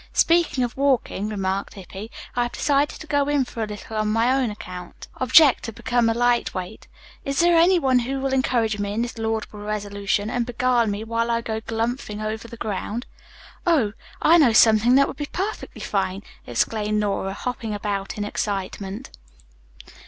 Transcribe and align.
"Speaking 0.13 0.63
of 0.63 0.75
walking," 0.75 1.29
remarked 1.29 1.75
Hippy, 1.75 2.09
"I 2.35 2.41
have 2.41 2.53
decided 2.53 2.99
to 2.99 3.05
go 3.05 3.27
in 3.27 3.45
for 3.45 3.61
a 3.61 3.67
little 3.67 3.97
on 3.97 4.07
my 4.07 4.33
own 4.33 4.49
account. 4.49 5.07
Object, 5.17 5.61
to 5.65 5.71
become 5.71 6.09
a 6.09 6.15
light 6.15 6.55
weight. 6.55 6.87
Is 7.23 7.39
there 7.39 7.55
any 7.55 7.77
one 7.77 7.99
who 7.99 8.19
will 8.19 8.33
encourage 8.33 8.79
me 8.79 8.93
in 8.93 9.03
this 9.03 9.19
laudable 9.19 9.59
resolution, 9.59 10.27
and 10.27 10.43
beguile 10.43 10.87
me 10.87 11.03
while 11.03 11.29
I 11.29 11.41
go 11.41 11.61
'galumphing' 11.61 12.19
over 12.19 12.47
the 12.47 12.57
ground?" 12.57 13.05
"Oh, 13.67 13.93
I 14.23 14.39
know 14.39 14.53
something 14.53 14.95
that 14.95 15.07
would 15.07 15.17
be 15.17 15.27
perfectly 15.27 15.81
fine!" 15.81 16.23
exclaimed 16.47 16.99
Nora, 16.99 17.33
hopping 17.33 17.75
about 17.75 18.17
in 18.17 18.25
excitement. 18.25 19.11